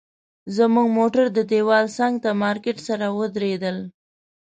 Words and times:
زموږ 0.55 0.87
موټر 0.97 1.25
د 1.33 1.39
دیوال 1.51 1.85
څنګ 1.97 2.13
ته 2.23 2.29
مارکیټ 2.43 2.77
سره 2.87 3.05
ودرېدل. 3.17 3.77